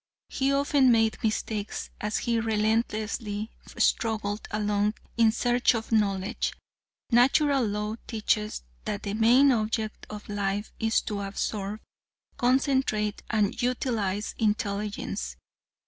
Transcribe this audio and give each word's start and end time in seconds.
He 0.29 0.51
often 0.51 0.91
made 0.91 1.19
mistakes 1.23 1.91
as 2.01 2.17
he 2.17 2.39
relentlessly 2.39 3.51
struggled 3.77 4.47
along 4.49 4.95
in 5.15 5.31
search 5.31 5.75
of 5.75 5.91
knowledge. 5.91 6.53
Natural 7.11 7.63
Law 7.63 7.97
teaches 8.07 8.63
that 8.85 9.03
the 9.03 9.13
main 9.13 9.51
object 9.51 10.07
of 10.09 10.27
life 10.27 10.71
is 10.79 11.01
to 11.01 11.21
absorb, 11.21 11.81
concentrate 12.35 13.21
and 13.29 13.61
utilize 13.61 14.33
intelligence. 14.39 15.35